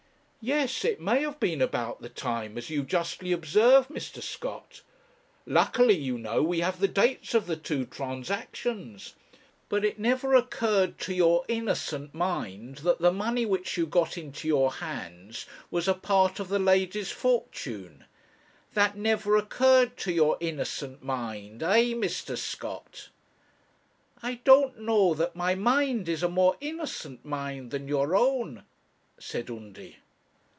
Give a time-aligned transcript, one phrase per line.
[0.43, 4.23] 'Yes; it may have been about the time, as you justly observe, Mr.
[4.23, 4.81] Scott.
[5.45, 9.13] Luckily, you know, we have the dates of the two transactions.
[9.69, 14.47] But it never occurred to your innocent mind that the money which you got into
[14.47, 18.05] your hands was a part of the lady's fortune;
[18.73, 22.35] that never occurred to your innocent mind eh, Mr.
[22.35, 23.09] Scott?'
[24.23, 28.63] 'I don't know that my mind is a more innocent mind than your own,'
[29.19, 29.97] said Undy.